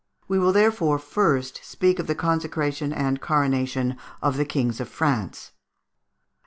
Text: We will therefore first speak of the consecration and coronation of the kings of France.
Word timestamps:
We 0.27 0.39
will 0.39 0.51
therefore 0.51 0.97
first 0.97 1.63
speak 1.63 1.99
of 1.99 2.07
the 2.07 2.15
consecration 2.15 2.91
and 2.91 3.21
coronation 3.21 3.97
of 4.19 4.35
the 4.35 4.45
kings 4.45 4.79
of 4.79 4.89
France. 4.89 5.51